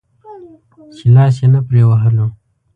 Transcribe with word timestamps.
چې 0.95 1.05
لاس 1.15 1.35
يې 1.41 1.47
نه 1.53 1.59
پرې 1.67 1.81
وهلو. 1.89 2.25